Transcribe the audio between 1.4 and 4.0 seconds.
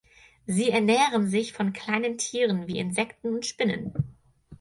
von kleinen Tieren wie Insekten und Spinnen.